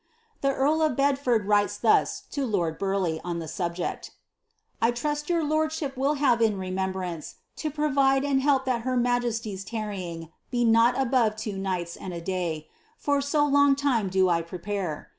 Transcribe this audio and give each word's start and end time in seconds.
The 0.41 0.51
earl 0.51 0.81
of 0.81 0.95
Bedford 0.95 1.45
writes 1.45 1.77
thus 1.77 2.21
to 2.31 2.43
lord 2.43 2.79
Bur 2.79 2.97
leigh, 2.97 3.21
on 3.23 3.37
the 3.37 3.47
subject 3.47 4.07
—^ 4.11 4.13
I 4.81 4.89
trust 4.89 5.29
your 5.29 5.43
lordship 5.43 5.95
will 5.95 6.15
have 6.15 6.41
in 6.41 6.57
remembrance 6.57 7.35
to 7.57 7.69
provide 7.69 8.25
and 8.25 8.41
help 8.41 8.65
that 8.65 8.83
ber 8.83 8.97
majesty's 8.97 9.63
tarrying 9.63 10.31
be 10.49 10.65
not 10.65 10.99
above 10.99 11.35
two 11.35 11.53
nighls 11.59 11.99
and 12.01 12.15
a 12.15 12.19
day; 12.19 12.67
for 12.97 13.21
so 13.21 13.45
long 13.45 13.77
lime 13.83 14.09
do 14.09 14.25
1 14.25 14.45
prepare. 14.45 15.09